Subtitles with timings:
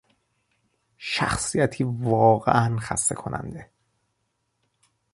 [0.97, 3.69] شخصیتی واقعا خسته کننده